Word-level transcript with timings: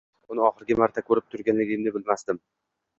Uni 0.35 0.41
oxirgi 0.47 0.77
marta 0.85 1.05
ko`rib 1.11 1.29
turganligimni 1.37 1.97
bilmasdim 2.01 2.45